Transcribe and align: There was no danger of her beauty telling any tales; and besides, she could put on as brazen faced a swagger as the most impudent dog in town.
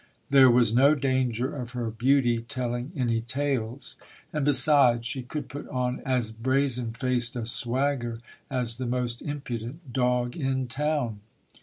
There 0.31 0.49
was 0.49 0.73
no 0.73 0.95
danger 0.95 1.53
of 1.55 1.73
her 1.73 1.91
beauty 1.91 2.39
telling 2.41 2.91
any 2.95 3.21
tales; 3.21 3.97
and 4.33 4.43
besides, 4.43 5.05
she 5.05 5.21
could 5.21 5.47
put 5.47 5.67
on 5.69 5.99
as 5.99 6.31
brazen 6.31 6.91
faced 6.91 7.35
a 7.35 7.45
swagger 7.45 8.19
as 8.49 8.79
the 8.79 8.87
most 8.87 9.21
impudent 9.21 9.93
dog 9.93 10.35
in 10.35 10.65
town. 10.65 11.19